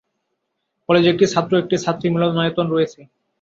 কলেজে 0.89 1.09
একটি 1.11 1.25
ছাত্র 1.33 1.51
ও 1.55 1.61
একটি 1.63 1.75
ছাত্রী 1.77 2.07
মিলনায়তন 2.09 2.65
রয়েছে। 2.69 2.99